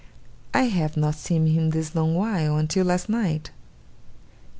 I 0.51 0.63
have 0.63 0.97
not 0.97 1.13
seen 1.13 1.45
him 1.45 1.69
this 1.69 1.93
long 1.93 2.15
while, 2.15 2.57
until 2.57 2.87
last 2.87 3.07
night. 3.07 3.51